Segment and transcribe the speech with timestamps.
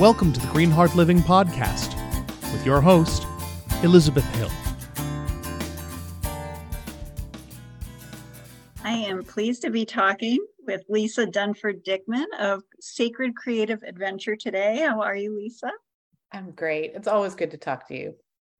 [0.00, 1.94] Welcome to the Green Heart Living Podcast
[2.52, 3.28] with your host,
[3.84, 4.50] Elizabeth Hill.
[8.82, 14.78] I am pleased to be talking with Lisa Dunford Dickman of Sacred Creative Adventure today.
[14.78, 15.70] How are you, Lisa?
[16.32, 16.90] I'm great.
[16.96, 18.16] It's always good to talk to you.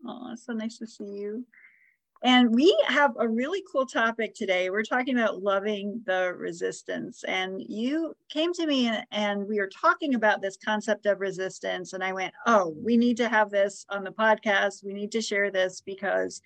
[0.06, 1.44] Oh, it's so nice to see you.
[2.24, 4.70] And we have a really cool topic today.
[4.70, 7.22] We're talking about loving the resistance.
[7.24, 11.92] And you came to me and we were talking about this concept of resistance.
[11.92, 14.82] And I went, oh, we need to have this on the podcast.
[14.82, 16.40] We need to share this because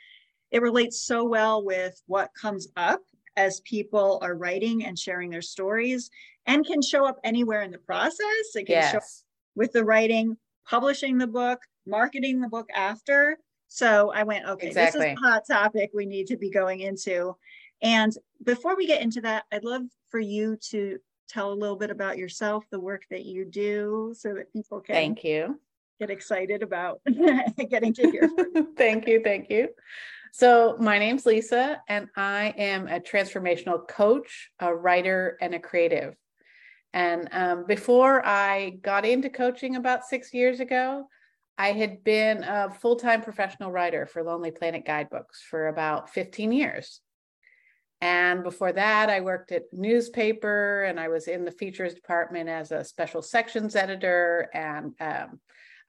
[0.51, 3.03] it relates so well with what comes up
[3.37, 6.11] as people are writing and sharing their stories
[6.47, 8.57] and can show up anywhere in the process.
[8.57, 8.93] It can yes.
[8.93, 9.01] show
[9.55, 10.37] with the writing,
[10.69, 15.01] publishing the book, marketing the book after so I went, okay, exactly.
[15.01, 17.37] this is a hot topic we need to be going into.
[17.83, 21.91] And before we get into that, I'd love for you to tell a little bit
[21.91, 25.61] about yourself, the work that you do, so that people can thank you
[25.99, 27.01] get excited about
[27.71, 28.73] getting to hear from you.
[28.77, 29.69] thank you, thank you.
[30.33, 36.15] So my name's Lisa, and I am a transformational coach, a writer, and a creative.
[36.93, 41.09] And um, before I got into coaching about six years ago,
[41.59, 46.53] I had been a full time professional writer for Lonely Planet guidebooks for about 15
[46.53, 47.01] years.
[48.01, 52.71] And before that, I worked at newspaper and I was in the features department as
[52.71, 54.49] a special sections editor.
[54.55, 55.41] And um,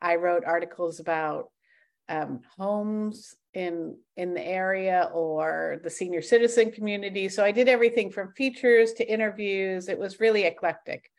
[0.01, 1.51] I wrote articles about
[2.09, 7.29] um, homes in in the area or the senior citizen community.
[7.29, 9.87] So I did everything from features to interviews.
[9.87, 11.11] It was really eclectic.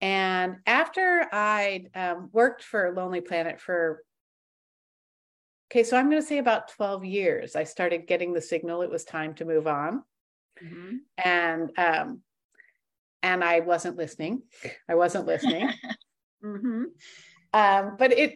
[0.00, 4.02] And after I um, worked for Lonely Planet for,
[5.70, 8.90] okay, so I'm going to say about 12 years, I started getting the signal it
[8.90, 10.02] was time to move on.
[10.62, 10.96] Mm-hmm.
[11.18, 12.20] And, um,
[13.22, 14.42] and I wasn't listening.
[14.88, 15.68] I wasn't listening.
[16.44, 16.84] mm-hmm.
[17.52, 18.34] um, but it,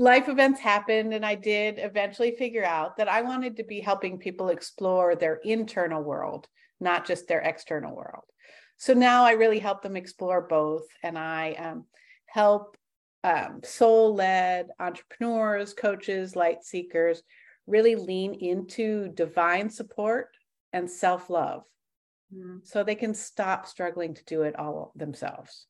[0.00, 4.18] life events happened, and I did eventually figure out that I wanted to be helping
[4.18, 6.48] people explore their internal world,
[6.80, 8.24] not just their external world.
[8.80, 11.84] So now I really help them explore both, and I um,
[12.24, 12.78] help
[13.22, 17.22] um, soul led entrepreneurs, coaches, light seekers
[17.66, 20.28] really lean into divine support
[20.72, 21.64] and self love
[22.34, 22.66] mm.
[22.66, 25.66] so they can stop struggling to do it all themselves.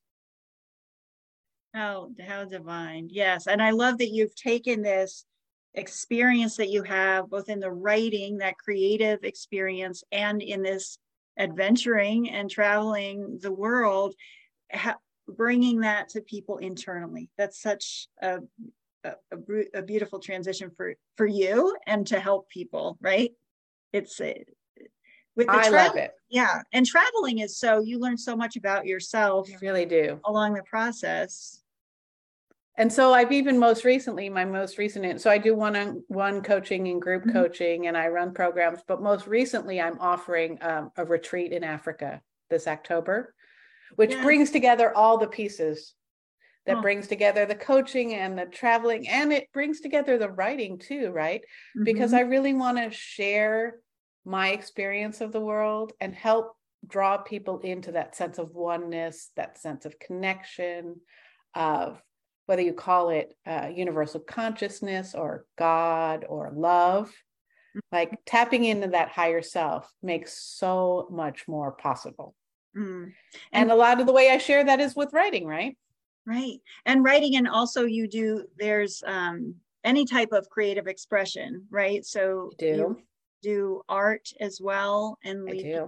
[1.74, 3.08] How, how divine.
[3.10, 3.48] Yes.
[3.48, 5.24] And I love that you've taken this
[5.74, 10.96] experience that you have both in the writing, that creative experience, and in this
[11.38, 14.14] adventuring and traveling the world,
[14.72, 14.98] ha-
[15.28, 17.30] bringing that to people internally.
[17.38, 18.38] That's such a,
[19.04, 19.14] a,
[19.74, 23.32] a, beautiful transition for, for you and to help people, right?
[23.92, 24.44] It's a,
[25.36, 26.12] with the I love it.
[26.28, 26.62] Yeah.
[26.72, 29.48] And traveling is so you learn so much about yourself.
[29.48, 30.20] You really do.
[30.24, 31.59] Along the process
[32.80, 36.40] and so I've even most recently, my most recent, so I do one on one
[36.40, 37.32] coaching and group mm-hmm.
[37.32, 42.22] coaching and I run programs, but most recently I'm offering um, a retreat in Africa
[42.48, 43.34] this October,
[43.96, 44.24] which yes.
[44.24, 45.92] brings together all the pieces
[46.64, 46.80] that oh.
[46.80, 51.42] brings together the coaching and the traveling and it brings together the writing too, right?
[51.42, 51.84] Mm-hmm.
[51.84, 53.76] Because I really want to share
[54.24, 59.58] my experience of the world and help draw people into that sense of oneness, that
[59.58, 60.96] sense of connection,
[61.54, 62.00] of
[62.50, 67.78] whether you call it uh, universal consciousness or God or love, mm-hmm.
[67.92, 72.34] like tapping into that higher self makes so much more possible.
[72.76, 73.04] Mm.
[73.04, 73.14] And,
[73.52, 75.78] and a lot of the way I share that is with writing, right?
[76.26, 76.58] Right.
[76.84, 82.04] And writing, and also you do, there's um, any type of creative expression, right?
[82.04, 82.66] So do.
[82.66, 83.02] you
[83.44, 85.84] do art as well and lead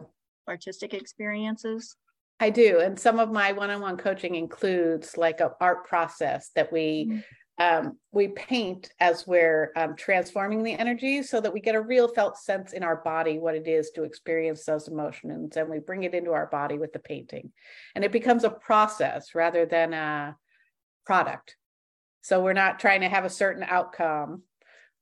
[0.46, 1.96] artistic experiences.
[2.40, 2.80] I do.
[2.80, 7.18] And some of my one-on-one coaching includes like a art process that we mm-hmm.
[7.64, 12.08] um, we paint as we're um, transforming the energy so that we get a real
[12.08, 16.02] felt sense in our body what it is to experience those emotions and we bring
[16.02, 17.52] it into our body with the painting
[17.94, 20.34] and it becomes a process rather than a
[21.06, 21.56] product
[22.22, 24.42] so we're not trying to have a certain outcome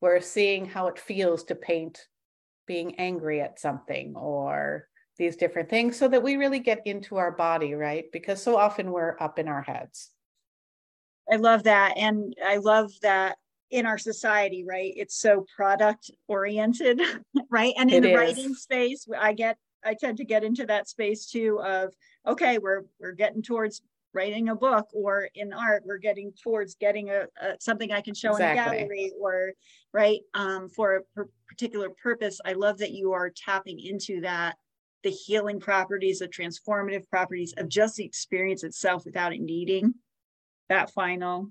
[0.03, 2.07] we're seeing how it feels to paint
[2.67, 4.87] being angry at something or
[5.21, 8.07] these different things so that we really get into our body, right?
[8.11, 10.11] Because so often we're up in our heads.
[11.31, 11.99] I love that.
[11.99, 13.37] And I love that
[13.71, 14.93] in our society, right?
[14.97, 17.03] It's so product oriented,
[17.51, 17.75] right?
[17.79, 18.19] And in it the is.
[18.19, 21.93] writing space, I get I tend to get into that space too of
[22.27, 23.83] okay, we're we're getting towards
[24.13, 28.13] writing a book or in art we're getting towards getting a, a something i can
[28.13, 28.79] show exactly.
[28.79, 29.53] in a gallery or
[29.93, 34.57] right um, for a per- particular purpose i love that you are tapping into that
[35.03, 39.95] the healing properties, the transformative properties of just the experience itself without it needing
[40.71, 41.51] that final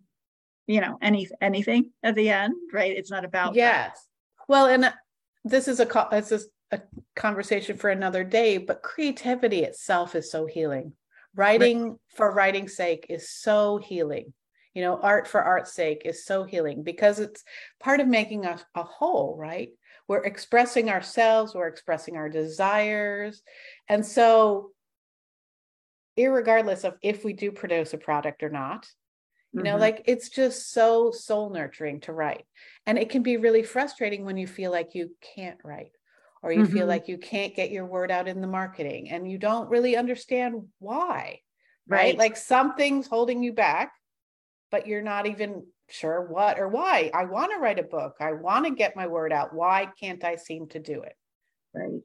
[0.66, 2.96] you know any anything at the end right?
[2.96, 3.92] It's not about yes.
[3.92, 4.46] That.
[4.48, 4.92] well and uh,
[5.44, 6.82] this is a this is a
[7.16, 10.94] conversation for another day but creativity itself is so healing.
[11.36, 11.98] Writing right.
[12.16, 14.34] for writing's sake is so healing.
[14.74, 17.44] You know art for art's sake is so healing because it's
[17.80, 19.70] part of making us a whole right
[20.10, 23.42] we're expressing ourselves we're expressing our desires
[23.88, 24.72] and so
[26.18, 28.86] regardless of if we do produce a product or not
[29.54, 29.82] you know mm-hmm.
[29.82, 32.46] like it's just so soul nurturing to write
[32.86, 35.94] and it can be really frustrating when you feel like you can't write
[36.44, 36.74] or you mm-hmm.
[36.74, 39.96] feel like you can't get your word out in the marketing and you don't really
[39.96, 41.40] understand why
[41.88, 41.98] right?
[41.98, 43.94] right like something's holding you back
[44.72, 47.12] but you're not even sure what or why?
[47.14, 48.16] I want to write a book.
[48.20, 49.54] I want to get my word out.
[49.54, 51.16] Why can't i seem to do it?
[51.74, 52.02] Right.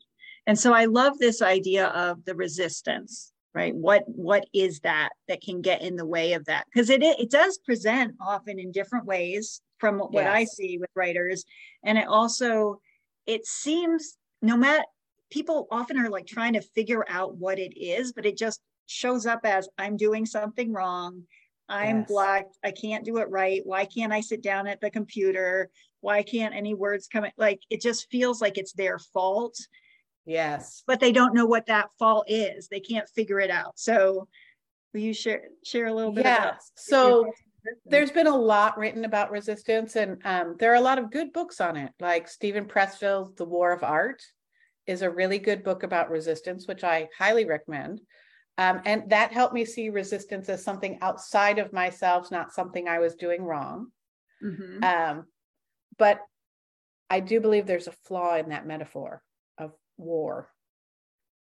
[0.46, 3.75] And so i love this idea of the resistance right?
[3.75, 6.66] What what is that that can get in the way of that?
[6.66, 10.34] Because it it does present often in different ways from what yes.
[10.34, 11.44] i see with writers.
[11.84, 12.81] And it also
[13.26, 14.84] it seems no matter
[15.31, 19.25] people often are like trying to figure out what it is but it just shows
[19.25, 21.22] up as i'm doing something wrong
[21.69, 22.08] i'm yes.
[22.08, 25.70] blocked i can't do it right why can't i sit down at the computer
[26.00, 27.32] why can't any words come in?
[27.37, 29.56] like it just feels like it's their fault
[30.26, 30.84] Yes.
[30.87, 32.69] But they don't know what that fault is.
[32.69, 33.78] They can't figure it out.
[33.78, 34.26] So
[34.94, 36.55] will you share share a little bit yeah.
[36.76, 37.31] so
[37.84, 41.32] there's been a lot written about resistance and um, there are a lot of good
[41.32, 44.22] books on it like Steven Pressfield's the war of art
[44.87, 48.00] is a really good book about resistance which i highly recommend
[48.56, 52.99] um, and that helped me see resistance as something outside of myself not something i
[52.99, 53.89] was doing wrong.
[54.43, 54.85] Mm-hmm.
[54.85, 55.27] um,
[55.99, 56.21] but
[57.11, 59.23] i do believe there's a flaw in that metaphor
[59.59, 60.51] of war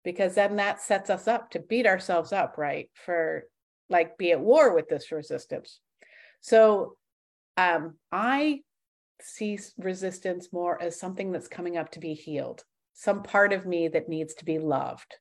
[0.04, 3.44] because then that sets us up to beat ourselves up right for
[3.90, 5.80] like be at war with this resistance.
[6.40, 6.96] So
[7.56, 8.60] um i
[9.20, 12.62] see resistance more as something that's coming up to be healed
[12.94, 15.16] some part of me that needs to be loved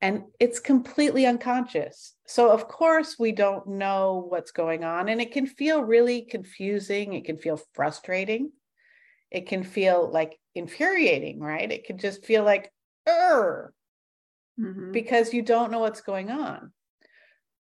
[0.00, 5.32] and it's completely unconscious so of course we don't know what's going on and it
[5.32, 8.50] can feel really confusing it can feel frustrating
[9.34, 11.70] it can feel like infuriating, right?
[11.70, 12.70] It can just feel like,
[13.08, 14.92] mm-hmm.
[14.92, 16.72] because you don't know what's going on.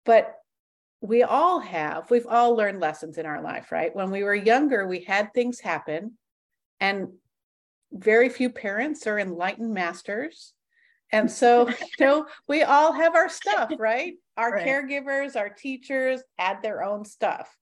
[0.05, 0.35] But
[0.99, 3.95] we all have, we've all learned lessons in our life, right?
[3.95, 6.17] When we were younger, we had things happen,
[6.81, 7.13] and
[7.93, 10.53] very few parents are enlightened masters.
[11.13, 11.69] And so,
[11.99, 14.15] you know, we all have our stuff, right?
[14.35, 14.67] Our right.
[14.67, 17.55] caregivers, our teachers had their own stuff.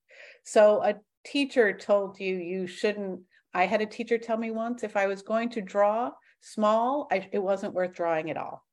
[0.43, 3.21] So a teacher told you you shouldn't
[3.53, 7.27] I had a teacher tell me once if I was going to draw small, I,
[7.31, 8.65] it wasn't worth drawing at all.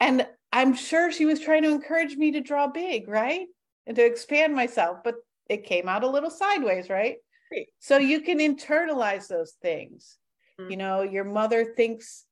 [0.00, 3.46] And I'm sure she was trying to encourage me to draw big, right?
[3.86, 5.16] And to expand myself, but
[5.48, 7.16] it came out a little sideways, right?
[7.52, 7.66] right.
[7.78, 10.16] So you can internalize those things.
[10.58, 10.70] Mm-hmm.
[10.70, 12.24] You know, your mother thinks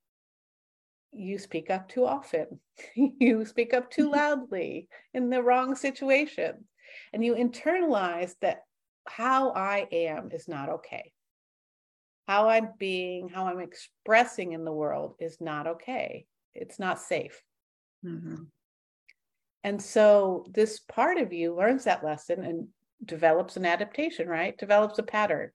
[1.12, 2.60] you speak up too often,
[2.94, 6.64] you speak up too loudly in the wrong situation.
[7.12, 8.62] And you internalize that
[9.06, 11.12] how I am is not okay.
[12.26, 16.26] How I'm being, how I'm expressing in the world is not okay.
[16.54, 17.40] It's not safe.
[18.04, 18.44] Mm-hmm.
[19.62, 22.68] And so this part of you learns that lesson and
[23.04, 24.56] develops an adaptation, right?
[24.56, 25.50] Develops a pattern.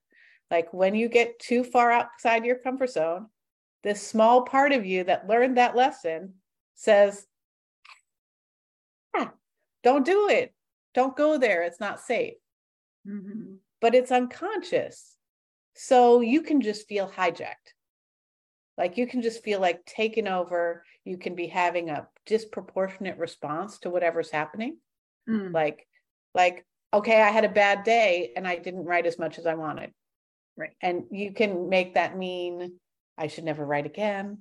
[0.50, 3.26] Like when you get too far outside your comfort zone,
[3.82, 6.34] this small part of you that learned that lesson
[6.74, 7.26] says,
[9.16, 9.32] ah,
[9.82, 10.54] don't do it.
[10.94, 11.62] Don't go there.
[11.62, 12.34] It's not safe
[13.06, 13.54] mm-hmm.
[13.80, 15.16] but it's unconscious.
[15.74, 17.74] So you can just feel hijacked.
[18.76, 20.84] Like you can just feel like taken over.
[21.04, 24.78] You can be having a disproportionate response to whatever's happening.
[25.28, 25.52] Mm.
[25.52, 25.86] Like,
[26.34, 29.54] like, okay, I had a bad day and I didn't write as much as I
[29.54, 29.92] wanted.
[30.56, 30.72] Right.
[30.80, 32.78] And you can make that mean
[33.16, 34.38] I should never write again.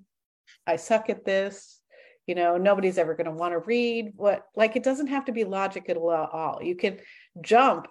[0.66, 1.80] I suck at this.
[2.28, 5.32] You know, nobody's ever going to want to read what, like, it doesn't have to
[5.32, 6.60] be logic at all.
[6.62, 7.00] You can
[7.42, 7.88] jump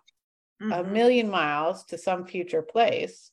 [0.62, 0.72] mm-hmm.
[0.72, 3.30] a million miles to some future place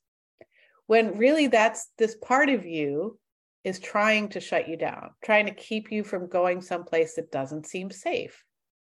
[0.87, 3.19] when really that's this part of you
[3.63, 7.67] is trying to shut you down trying to keep you from going someplace that doesn't
[7.67, 8.43] seem safe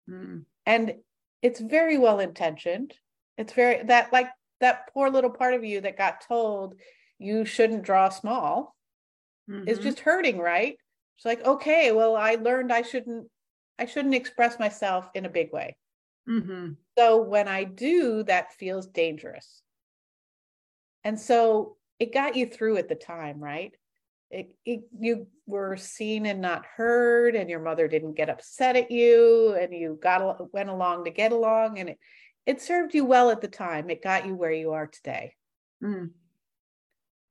[0.10, 0.44] mm.
[0.66, 0.96] and
[1.42, 2.94] it's very well intentioned
[3.38, 4.28] it's very that like
[4.60, 6.76] that poor little part of you that got told
[7.24, 8.76] you shouldn't draw small
[9.50, 9.68] mm-hmm.
[9.68, 10.78] is just hurting right
[11.18, 13.28] it's like okay well i learned i shouldn't
[13.80, 15.76] i shouldn't express myself in a big way
[16.30, 16.74] Mm-hmm.
[16.98, 19.62] So when I do, that feels dangerous.
[21.04, 23.74] And so it got you through at the time, right?
[24.34, 28.90] it, it, you were seen and not heard and your mother didn't get upset at
[28.90, 32.00] you and you got went along to get along and it
[32.48, 35.36] it served you well at the time it got you where you are today
[35.84, 36.10] mm.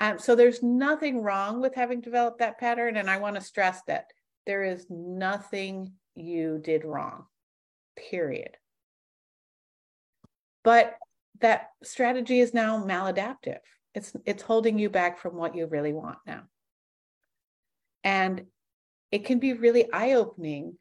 [0.03, 3.81] Um, so there's nothing wrong with having developed that pattern and i want to stress
[3.87, 4.07] that
[4.47, 7.25] there is nothing you did wrong
[8.11, 8.57] period
[10.63, 10.97] but
[11.41, 13.61] that strategy is now maladaptive
[13.95, 16.43] it's it's holding you back from what you really want now
[18.05, 18.45] and
[19.11, 20.77] it can be really eye opening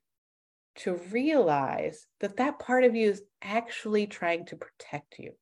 [0.77, 5.33] to realize that that part of you is actually trying to protect you.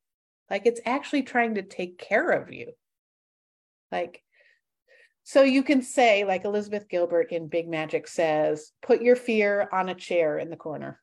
[0.50, 2.74] Like it's actually trying to take care of you.
[3.92, 4.22] Like,
[5.24, 9.90] so you can say, like Elizabeth Gilbert in Big Magic says, put your fear on
[9.90, 11.00] a chair in the corner.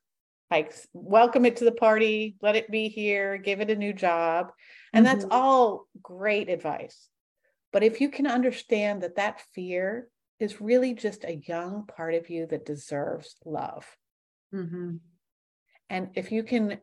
[0.51, 4.51] Like, welcome it to the party, let it be here, give it a new job.
[4.93, 5.19] And mm-hmm.
[5.19, 7.09] that's all great advice.
[7.73, 10.07] But if you can understand that that fear
[10.39, 13.85] is really just a young part of you that deserves love.
[14.53, 14.97] Mm-hmm.
[15.89, 16.79] And if you can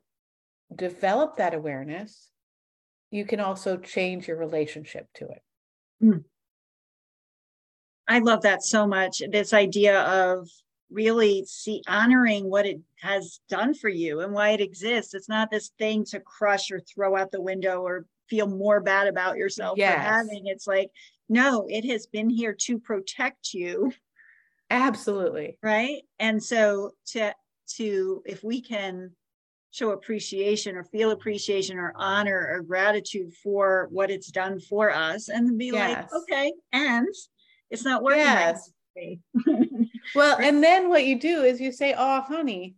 [0.74, 2.30] develop that awareness,
[3.10, 5.42] you can also change your relationship to it.
[6.04, 6.24] Mm.
[8.06, 9.22] I love that so much.
[9.30, 10.48] This idea of
[10.90, 15.14] really see honoring what it has done for you and why it exists.
[15.14, 19.06] It's not this thing to crush or throw out the window or feel more bad
[19.06, 19.94] about yourself yes.
[19.94, 20.46] for having.
[20.46, 20.90] It's like
[21.28, 23.92] no, it has been here to protect you.
[24.70, 25.58] Absolutely.
[25.62, 26.02] Right.
[26.18, 27.34] And so to
[27.76, 29.12] to if we can
[29.74, 35.28] show appreciation or feel appreciation or honor or gratitude for what it's done for us
[35.28, 36.12] and be yes.
[36.12, 37.08] like, okay, and
[37.70, 38.20] it's not working.
[38.20, 38.70] Yes.
[40.14, 42.76] well, and then what you do is you say, Oh, honey,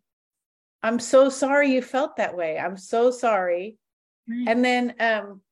[0.82, 2.58] I'm so sorry you felt that way.
[2.58, 3.76] I'm so sorry.
[4.26, 4.46] Right.
[4.48, 5.42] And then um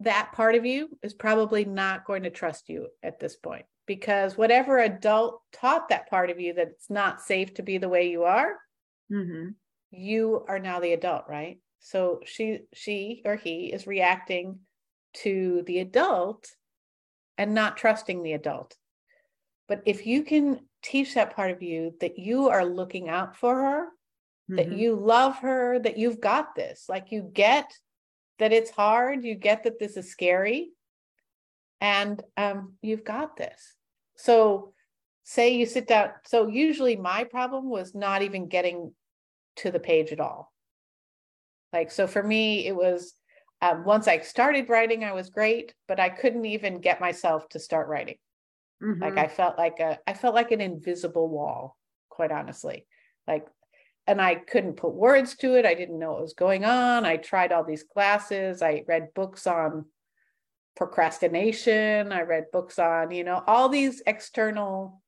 [0.00, 4.36] that part of you is probably not going to trust you at this point because
[4.36, 8.08] whatever adult taught that part of you that it's not safe to be the way
[8.08, 8.56] you are
[9.10, 9.48] mm-hmm.
[9.90, 14.58] you are now the adult right so she she or he is reacting
[15.14, 16.48] to the adult
[17.38, 18.74] and not trusting the adult
[19.68, 23.54] but if you can teach that part of you that you are looking out for
[23.54, 23.84] her
[24.50, 24.56] mm-hmm.
[24.56, 27.70] that you love her that you've got this like you get
[28.38, 29.24] that it's hard.
[29.24, 30.70] You get that this is scary,
[31.80, 33.74] and um, you've got this.
[34.16, 34.72] So,
[35.28, 36.10] say you sit down.
[36.24, 38.94] So, usually my problem was not even getting
[39.56, 40.52] to the page at all.
[41.72, 43.12] Like, so for me, it was
[43.60, 47.58] um, once I started writing, I was great, but I couldn't even get myself to
[47.58, 48.16] start writing.
[48.82, 49.02] Mm-hmm.
[49.02, 51.76] Like I felt like a, I felt like an invisible wall,
[52.08, 52.86] quite honestly.
[53.26, 53.46] Like
[54.06, 55.66] and I couldn't put words to it.
[55.66, 57.04] I didn't know what was going on.
[57.04, 58.62] I tried all these classes.
[58.62, 59.86] I read books on
[60.76, 62.12] procrastination.
[62.12, 65.02] I read books on, you know, all these external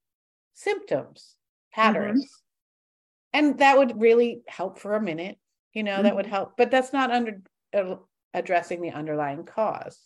[0.58, 1.36] symptoms,
[1.72, 2.24] patterns.
[2.24, 3.38] Mm-hmm.
[3.38, 5.38] And that would really help for a minute,
[5.72, 6.02] you know, mm-hmm.
[6.04, 6.34] that would mm-hmm.
[6.34, 6.56] help.
[6.56, 7.40] But that's not under
[7.76, 7.96] uh,
[8.34, 9.98] addressing the underlying cause.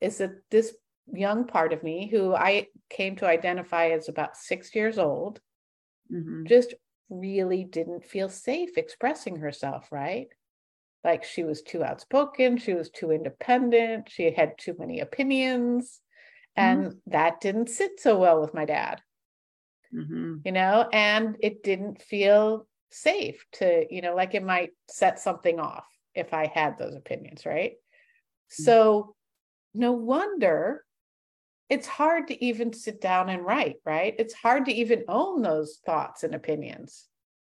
[0.00, 0.74] Is that this
[1.12, 5.40] young part of me who I came to identify as about six years old,
[6.12, 6.46] mm-hmm.
[6.46, 6.74] just
[7.10, 10.28] really didn't feel safe expressing herself, right?
[11.02, 16.00] Like she was too outspoken, she was too independent, she had too many opinions,
[16.56, 17.10] and mm-hmm.
[17.10, 19.02] that didn't sit so well with my dad.
[19.94, 20.36] Mm-hmm.
[20.44, 25.60] You know, and it didn't feel safe to, you know, like it might set something
[25.60, 27.72] off if I had those opinions, right?
[27.72, 28.62] Mm-hmm.
[28.64, 29.14] So,
[29.74, 30.84] no wonder
[31.70, 34.14] it's hard to even sit down and write, right?
[34.18, 37.06] It's hard to even own those thoughts and opinions.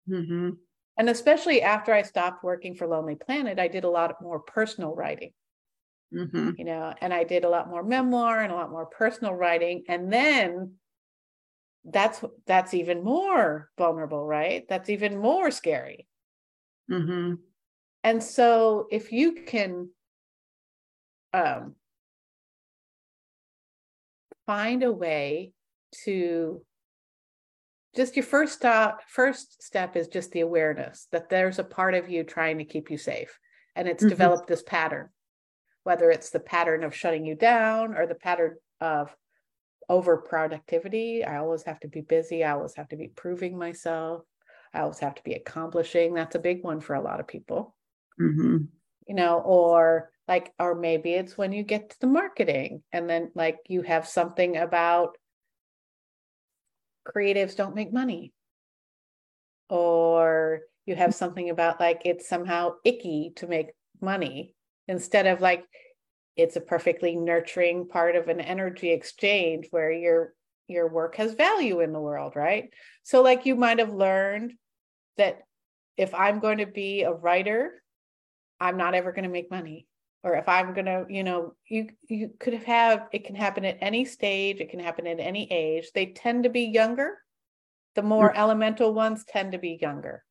[0.08, 0.50] Mm-hmm.
[0.98, 4.94] And especially after I stopped working for Lonely Planet, I did a lot more personal
[4.94, 5.32] writing.
[6.14, 6.50] Mm-hmm.
[6.56, 9.84] You know, and I did a lot more memoir and a lot more personal writing.
[9.88, 10.74] And then
[11.88, 14.64] that's that's even more vulnerable, right?
[14.68, 16.06] That's even more scary.
[16.90, 17.34] Mm-hmm.
[18.04, 19.88] And so if you can
[21.32, 21.74] um,
[24.46, 25.52] find a way
[26.04, 26.62] to
[27.94, 32.08] just your first stop first step is just the awareness that there's a part of
[32.08, 33.38] you trying to keep you safe
[33.74, 34.10] and it's mm-hmm.
[34.10, 35.08] developed this pattern
[35.84, 39.14] whether it's the pattern of shutting you down or the pattern of
[39.88, 44.22] over productivity i always have to be busy i always have to be proving myself
[44.74, 47.74] i always have to be accomplishing that's a big one for a lot of people
[48.20, 48.58] mm-hmm.
[49.06, 53.30] you know or like or maybe it's when you get to the marketing and then
[53.34, 55.16] like you have something about
[57.06, 58.32] creatives don't make money
[59.68, 63.68] or you have something about like it's somehow icky to make
[64.00, 64.54] money
[64.88, 65.64] instead of like
[66.36, 70.34] it's a perfectly nurturing part of an energy exchange where your
[70.68, 72.70] your work has value in the world right?
[73.02, 74.52] So like you might have learned
[75.16, 75.38] that
[75.96, 77.82] if i'm going to be a writer
[78.60, 79.86] i'm not ever going to make money.
[80.22, 83.78] Or if i'm going to you know you you could have it can happen at
[83.80, 85.90] any stage it can happen at any age.
[85.94, 87.18] They tend to be younger.
[87.94, 88.38] The more mm-hmm.
[88.38, 90.24] elemental ones tend to be younger.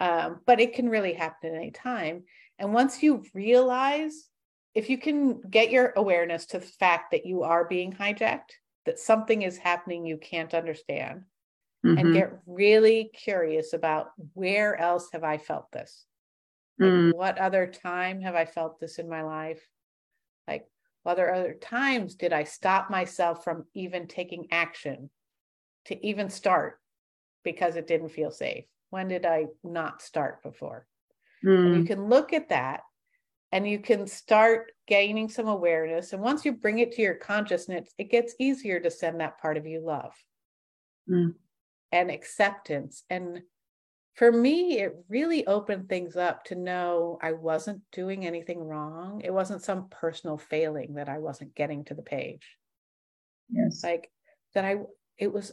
[0.00, 2.24] Um, but it can really happen at any time.
[2.58, 4.29] And once you realize
[4.74, 8.52] if you can get your awareness to the fact that you are being hijacked
[8.86, 11.22] that something is happening you can't understand
[11.84, 11.98] mm-hmm.
[11.98, 16.04] and get really curious about where else have i felt this
[16.78, 17.14] like, mm.
[17.14, 19.60] what other time have i felt this in my life
[20.48, 20.66] like
[21.02, 25.10] what other other times did i stop myself from even taking action
[25.86, 26.78] to even start
[27.42, 30.86] because it didn't feel safe when did i not start before
[31.44, 31.76] mm.
[31.76, 32.80] you can look at that
[33.52, 36.12] and you can start gaining some awareness.
[36.12, 39.56] And once you bring it to your consciousness, it gets easier to send that part
[39.56, 40.12] of you love
[41.08, 41.34] mm.
[41.90, 43.02] and acceptance.
[43.10, 43.42] And
[44.14, 49.20] for me, it really opened things up to know I wasn't doing anything wrong.
[49.24, 52.56] It wasn't some personal failing that I wasn't getting to the page.
[53.48, 53.82] Yes.
[53.82, 54.10] Like
[54.54, 54.76] that I,
[55.18, 55.52] it was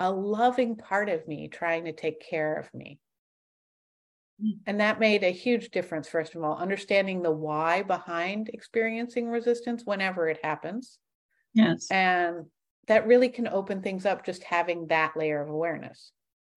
[0.00, 2.98] a loving part of me trying to take care of me.
[4.66, 9.82] And that made a huge difference, first of all, understanding the why behind experiencing resistance
[9.84, 10.98] whenever it happens.
[11.54, 11.88] Yes.
[11.90, 12.46] And
[12.86, 16.12] that really can open things up just having that layer of awareness.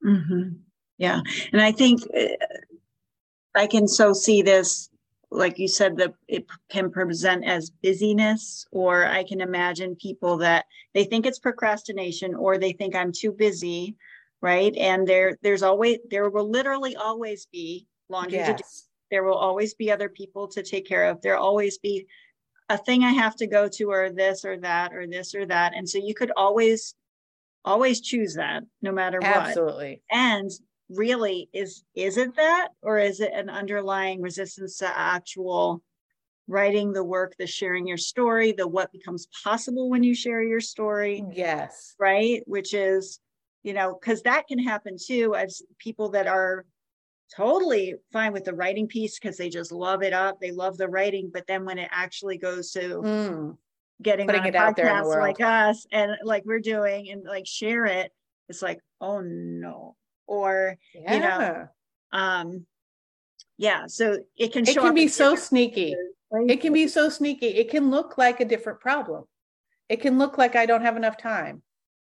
[0.06, 0.58] Mm-hmm.
[0.98, 1.22] Yeah.
[1.52, 2.46] And I think uh,
[3.56, 4.90] I can so see this,
[5.32, 10.66] like you said, that it can present as busyness, or I can imagine people that
[10.94, 13.96] they think it's procrastination or they think I'm too busy
[14.42, 14.76] right?
[14.76, 18.48] And there, there's always, there will literally always be laundry yes.
[18.48, 18.64] to do.
[19.12, 21.22] There will always be other people to take care of.
[21.22, 22.08] There'll always be
[22.70, 25.74] a thing I have to go to, or this or that, or this or that.
[25.76, 26.96] And so you could always,
[27.66, 29.36] always choose that, no matter what.
[29.36, 30.02] Absolutely.
[30.10, 30.50] And
[30.90, 35.84] really, is is it that, or is it an underlying resistance to actual
[36.48, 40.62] writing the work, the sharing your story, the what becomes possible when you share your
[40.62, 41.24] story?
[41.34, 41.96] Yes.
[42.00, 42.44] Right.
[42.46, 43.20] Which is
[43.64, 46.66] you know, because that can happen too as people that are
[47.36, 50.40] totally fine with the writing piece because they just love it up.
[50.40, 53.58] They love the writing, but then when it actually goes to mm.
[54.02, 57.48] getting Putting on it out there the like us and like we're doing and like
[57.48, 58.12] share it,
[58.50, 59.96] it's like, oh no.
[60.28, 61.14] Or yeah.
[61.14, 61.68] you know,
[62.12, 62.66] um
[63.58, 65.96] yeah, so it can show it can be so sneaky.
[66.32, 66.50] Right?
[66.50, 67.48] It can be so sneaky.
[67.48, 69.26] It can look like a different problem.
[69.88, 71.62] It can look like I don't have enough time.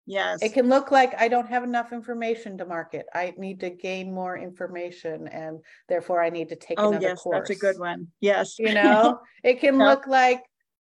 [0.06, 0.42] Yes.
[0.42, 3.06] It can look like I don't have enough information to market.
[3.14, 7.22] I need to gain more information and therefore I need to take oh, another yes,
[7.22, 7.48] course.
[7.48, 8.08] That's a good one.
[8.20, 8.60] Yes.
[8.60, 9.88] You know, it can yep.
[9.88, 10.44] look like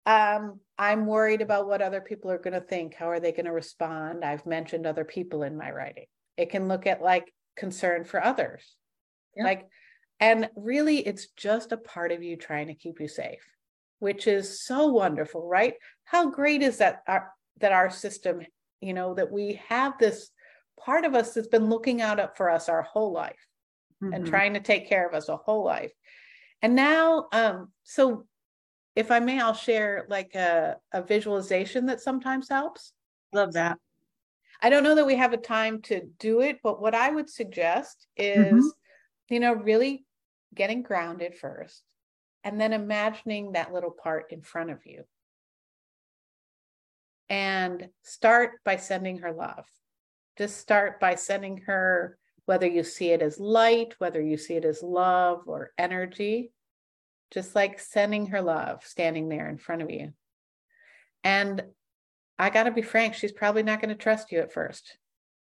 [0.07, 2.95] um, I'm worried about what other people are going to think.
[2.95, 4.25] How are they going to respond?
[4.25, 6.07] I've mentioned other people in my writing.
[6.37, 8.65] It can look at like concern for others.
[9.37, 9.45] Yep.
[9.45, 9.69] Like,
[10.21, 13.45] and really, it's just a part of you trying to keep you safe,
[13.99, 15.75] which is so wonderful, right?
[16.05, 18.41] How great is that our, that our system
[18.83, 20.31] you know, that we have this
[20.79, 23.47] part of us that's been looking out for us our whole life
[24.03, 24.13] mm-hmm.
[24.13, 25.93] and trying to take care of us a whole life.
[26.61, 28.27] And now, um, so
[28.95, 32.93] if I may, I'll share like a, a visualization that sometimes helps.
[33.33, 33.79] Love that.
[34.61, 37.31] I don't know that we have a time to do it, but what I would
[37.31, 39.35] suggest is, mm-hmm.
[39.35, 40.05] you know, really
[40.55, 41.83] getting grounded first
[42.45, 45.05] and then imagining that little part in front of you
[47.33, 49.65] and start by sending her love.
[50.37, 54.67] Just start by sending her, whether you see it as light, whether you see it
[54.67, 56.53] as love or energy,
[57.31, 60.13] just like sending her love standing there in front of you.
[61.25, 61.63] And
[62.39, 64.99] I got to be frank, she's probably not going to trust you at first.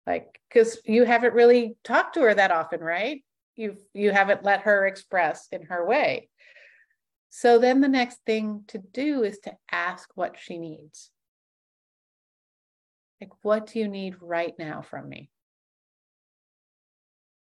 [0.08, 3.24] Like, because you haven't really talked to her that often, right?
[3.56, 6.30] You you haven't let her express in her way.
[7.30, 11.12] So then the next thing to do is to ask what she needs.
[13.22, 15.30] Like, what do you need right now from me?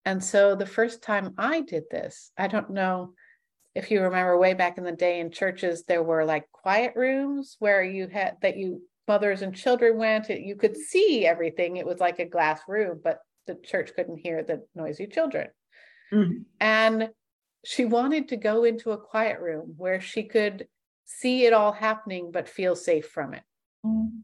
[0.06, 3.13] And so the first time I did this, I don't know
[3.75, 7.58] if you remember way back in the day in churches, there were like quiet rooms
[7.60, 11.78] where you had that you mothers and children went, you could see everything.
[11.78, 15.49] It was like a glass room, but the church couldn't hear the noisy children.
[16.12, 16.41] Mm-hmm.
[16.60, 17.10] And
[17.63, 20.67] she wanted to go into a quiet room where she could
[21.04, 23.43] see it all happening, but feel safe from it.
[23.86, 24.19] Mm-hmm.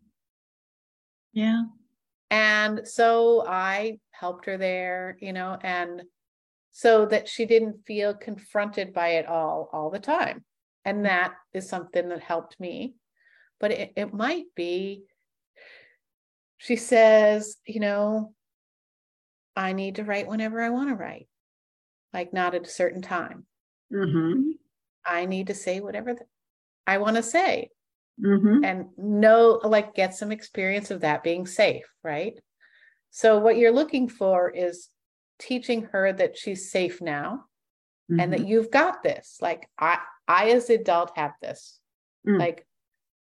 [1.33, 1.63] Yeah.
[2.29, 6.03] And so I helped her there, you know, and
[6.71, 10.43] so that she didn't feel confronted by it all all the time.
[10.85, 12.95] And that is something that helped me.
[13.59, 15.03] But it, it might be,
[16.57, 18.33] she says, you know,
[19.55, 21.27] I need to write whenever I want to write,
[22.13, 23.45] like not at a certain time.
[23.93, 24.51] Mm-hmm.
[25.05, 26.15] I need to say whatever
[26.87, 27.69] I want to say
[28.23, 28.63] Mm-hmm.
[28.63, 32.39] and know, like, get some experience of that being safe, right?
[33.09, 34.89] So, what you're looking for is
[35.39, 37.45] teaching her that she's safe now
[38.09, 38.31] and Mm-hmm.
[38.31, 39.37] that you've got this.
[39.41, 41.79] Like, I, I as adult have this.
[42.27, 42.39] Mm.
[42.39, 42.67] Like,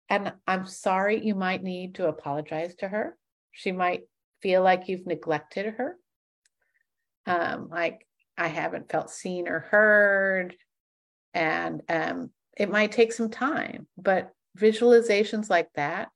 [0.09, 3.17] and I'm sorry, you might need to apologize to her.
[3.51, 4.01] She might
[4.41, 5.95] feel like you've neglected her.
[7.25, 8.07] Um, like
[8.37, 10.55] I haven't felt seen or heard.
[11.33, 16.09] And um, it might take some time, but visualizations like that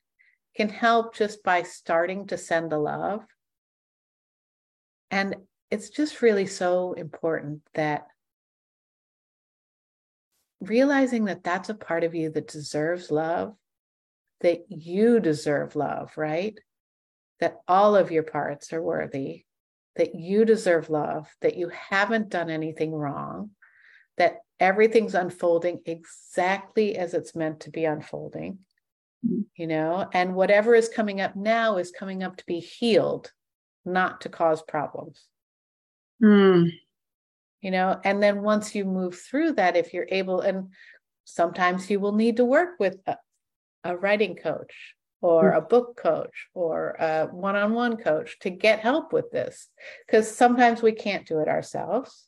[0.56, 3.26] can help just by starting to send the love.
[5.10, 5.36] And
[5.72, 8.08] it's just really so important that
[10.62, 13.56] realizing that that's a part of you that deserves love,
[14.42, 16.58] that you deserve love, right?
[17.40, 19.46] That all of your parts are worthy,
[19.96, 23.52] that you deserve love, that you haven't done anything wrong,
[24.18, 28.60] that everything's unfolding exactly as it's meant to be unfolding,
[29.26, 29.46] Mhm.
[29.56, 33.32] you know, and whatever is coming up now is coming up to be healed,
[33.86, 35.28] not to cause problems
[36.22, 36.72] Mm.
[37.60, 40.72] you know and then once you move through that if you're able and
[41.26, 43.18] sometimes you will need to work with a,
[43.84, 49.32] a writing coach or a book coach or a one-on-one coach to get help with
[49.32, 49.68] this
[50.06, 52.28] because sometimes we can't do it ourselves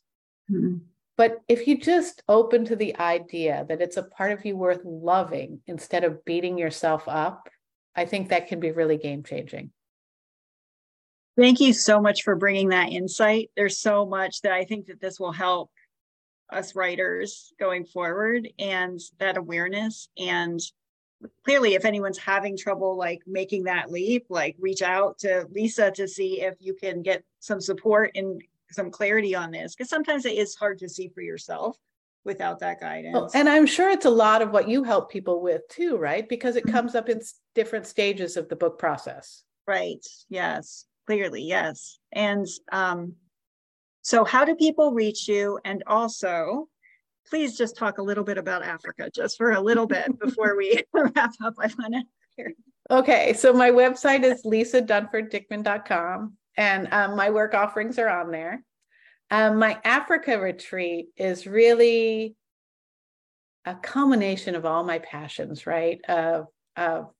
[0.50, 0.80] Mm.
[1.16, 4.80] But if you just open to the idea that it's a part of you worth
[4.84, 7.48] loving instead of beating yourself up
[7.94, 9.70] i think that can be really game changing
[11.38, 13.50] Thank you so much for bringing that insight.
[13.56, 15.70] There's so much that I think that this will help
[16.50, 20.08] us writers going forward and that awareness.
[20.16, 20.58] And
[21.44, 26.08] clearly, if anyone's having trouble like making that leap, like reach out to Lisa to
[26.08, 29.74] see if you can get some support and some clarity on this.
[29.74, 31.76] Because sometimes it is hard to see for yourself
[32.24, 33.14] without that guidance.
[33.14, 36.28] Well, and I'm sure it's a lot of what you help people with too, right?
[36.28, 37.20] Because it comes up in
[37.54, 39.44] different stages of the book process.
[39.66, 40.04] Right.
[40.28, 40.84] Yes.
[41.06, 41.42] Clearly.
[41.42, 41.98] Yes.
[42.12, 43.14] And um,
[44.02, 45.58] so, how do people reach you?
[45.64, 46.68] And also,
[47.28, 50.82] please just talk a little bit about Africa, just for a little bit before we
[50.92, 51.54] wrap up.
[51.58, 52.52] I want to.
[52.88, 58.62] Okay, so my website is lisadunforddickman.com and um, my work offerings are on there.
[59.30, 62.36] Um, my Africa retreat is really
[63.64, 66.00] a culmination of all my passions, right?
[66.08, 67.10] Of, of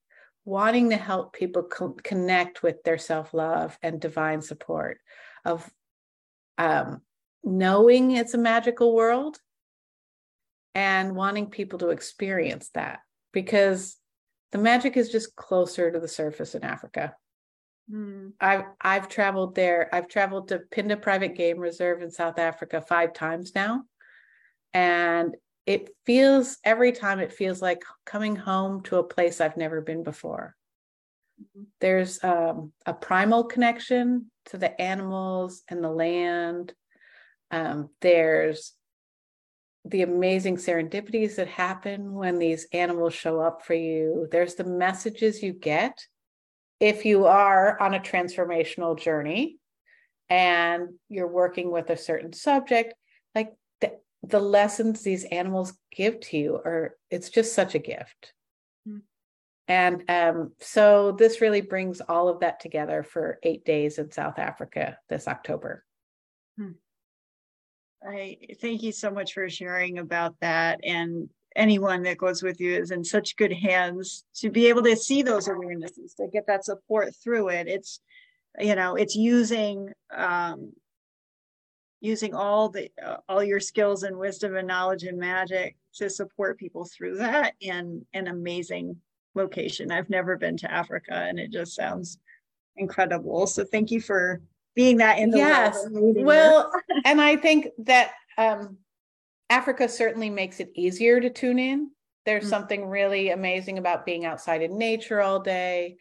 [0.44, 4.98] wanting to help people co- connect with their self love and divine support,
[5.44, 5.68] of
[6.58, 7.02] um,
[7.42, 9.38] knowing it's a magical world
[10.74, 13.00] and wanting people to experience that
[13.32, 13.96] because
[14.52, 17.14] the magic is just closer to the surface in Africa.
[17.90, 18.28] Hmm.
[18.40, 19.88] I've I've traveled there.
[19.92, 23.82] I've traveled to Phinda Private Game Reserve in South Africa five times now.
[24.74, 29.80] And it feels every time it feels like coming home to a place I've never
[29.80, 30.56] been before.
[31.40, 31.66] Mhm.
[31.80, 36.74] There's um, a primal connection to the animals and the land.
[37.50, 38.72] Um, there's
[39.84, 44.26] the amazing serendipities that happen when these animals show up for you.
[44.32, 46.06] There's the messages you get
[46.80, 49.58] if you are on a transformational journey
[50.28, 52.94] and you're working with a certain subject,
[53.34, 58.32] like the, the lessons these animals give to you are it's just such a gift.
[58.88, 59.02] Mm.
[59.68, 64.38] And um, so this really brings all of that together for eight days in South
[64.38, 65.84] Africa this October.
[68.06, 70.80] I thank you so much for sharing about that.
[70.84, 74.96] And anyone that goes with you is in such good hands to be able to
[74.96, 77.66] see those awarenesses, to get that support through it.
[77.66, 78.00] It's,
[78.58, 80.72] you know, it's using um,
[82.00, 86.58] using all the uh, all your skills and wisdom and knowledge and magic to support
[86.58, 88.96] people through that in an amazing
[89.34, 89.90] location.
[89.90, 92.18] I've never been to Africa, and it just sounds
[92.76, 93.46] incredible.
[93.46, 94.40] So thank you for
[94.74, 95.86] being that in the world Yes.
[95.90, 96.72] Well,
[97.04, 98.76] and I think that um,
[99.48, 101.90] Africa certainly makes it easier to tune in.
[102.24, 102.50] There's Mm.
[102.50, 105.96] something really amazing about being outside in nature all day,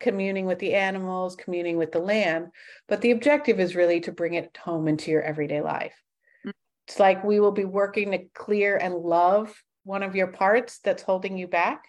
[0.00, 2.48] communing with the animals, communing with the land.
[2.88, 5.94] But the objective is really to bring it home into your everyday life.
[6.44, 6.52] Mm.
[6.88, 11.02] It's like we will be working to clear and love one of your parts that's
[11.02, 11.84] holding you back.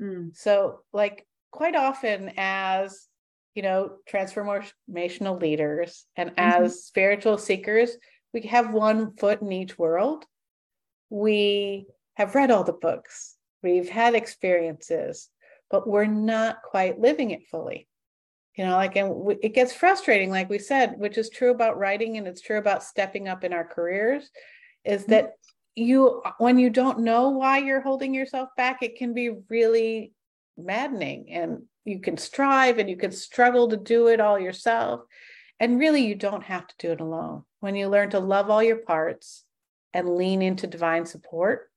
[0.00, 3.08] Mm, So, like, quite often, as
[3.54, 6.34] you know, transformational leaders and Mhm.
[6.36, 7.96] as spiritual seekers,
[8.34, 10.26] we have one foot in each world.
[11.10, 15.28] We have read all the books, we've had experiences,
[15.70, 17.88] but we're not quite living it fully.
[18.56, 22.16] You know, like, and it gets frustrating, like we said, which is true about writing
[22.16, 24.30] and it's true about stepping up in our careers,
[24.84, 25.10] is mm-hmm.
[25.12, 25.32] that
[25.74, 30.12] you, when you don't know why you're holding yourself back, it can be really
[30.56, 35.02] maddening and you can strive and you can struggle to do it all yourself.
[35.60, 37.44] And really, you don't have to do it alone.
[37.60, 39.44] When you learn to love all your parts
[39.96, 41.70] and lean into divine support,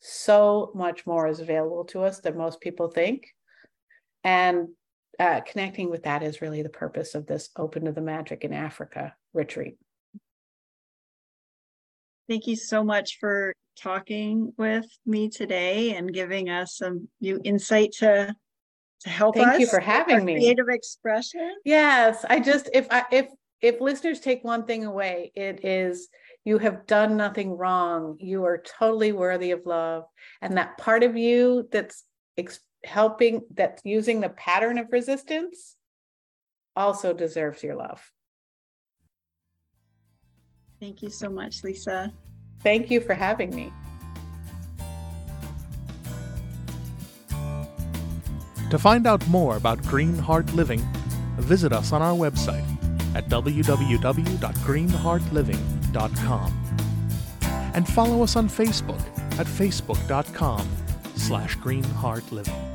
[0.00, 3.28] so much more is available to us than most people think.
[4.24, 4.70] And
[5.20, 8.52] uh, connecting with that is really the purpose of this Open to the Magic in
[8.52, 9.76] Africa retreat.
[12.28, 17.92] Thank you so much for talking with me today and giving us some new insight
[17.98, 18.34] to
[19.02, 19.60] to help Thank us.
[19.60, 20.34] you for having me.
[20.34, 21.54] Creative expression.
[21.64, 23.28] Yes, I just if I if
[23.62, 26.08] if listeners take one thing away, it is
[26.44, 28.16] you have done nothing wrong.
[28.18, 30.04] You are totally worthy of love,
[30.40, 32.04] and that part of you that's
[32.38, 35.76] ex- helping, that's using the pattern of resistance,
[36.74, 38.10] also deserves your love.
[40.80, 42.12] Thank you so much, Lisa.
[42.62, 43.70] Thank you for having me.
[48.70, 50.80] To find out more about Green Heart Living,
[51.36, 52.64] visit us on our website
[53.14, 55.79] at www.greenheartliving.com
[57.74, 59.00] and follow us on Facebook
[59.38, 60.68] at facebook.com
[61.16, 62.69] slash greenheartliving.